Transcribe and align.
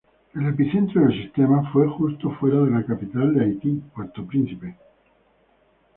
El 0.33 0.47
epicentro 0.47 1.03
del 1.03 1.13
sismo 1.31 1.63
fue 1.71 1.87
justo 1.87 2.31
fuera 2.37 2.61
de 2.61 2.71
la 2.71 2.83
capital 2.83 3.35
de 3.35 3.43
Haití, 3.43 3.83
Puerto 3.93 4.25
Príncipe. 4.25 4.75